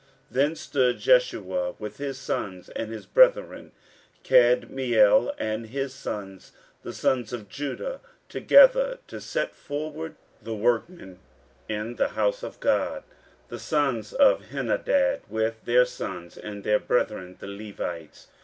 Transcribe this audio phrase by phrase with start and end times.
[0.01, 3.71] 15:003:009 Then stood Jeshua with his sons and his brethren,
[4.23, 11.19] Kadmiel and his sons, the sons of Judah, together, to set forward the workmen
[11.69, 13.03] in the house of God:
[13.49, 18.25] the sons of Henadad, with their sons and their brethren the Levites.